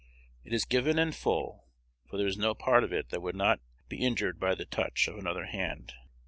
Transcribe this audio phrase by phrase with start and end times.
[0.43, 1.67] It is given in full;
[2.09, 5.07] for there is no part of it that would not be injured by the touch
[5.07, 5.93] of another hand.